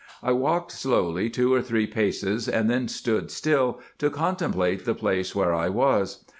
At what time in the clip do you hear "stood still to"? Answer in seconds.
2.87-4.09